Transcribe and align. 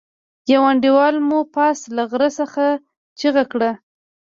يوه 0.51 0.67
انډيوال 0.71 1.15
مو 1.27 1.39
پاس 1.55 1.79
له 1.95 2.03
غره 2.11 2.29
څخه 2.39 2.65
چيغه 3.19 3.43
کړه. 3.51 3.71